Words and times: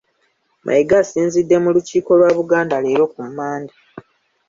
Mayiga 0.65 0.95
asinzidde 1.03 1.55
mu 1.63 1.69
Lukiiko 1.75 2.11
lwa 2.19 2.31
Buganda 2.37 2.75
leero 2.83 3.05
ku 3.13 3.19
Mmande 3.27 3.75